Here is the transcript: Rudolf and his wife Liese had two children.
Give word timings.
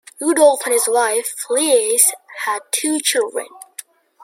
Rudolf 0.19 0.61
and 0.65 0.73
his 0.73 0.87
wife 0.87 1.31
Liese 1.47 2.13
had 2.45 2.63
two 2.71 2.99
children. 2.99 3.45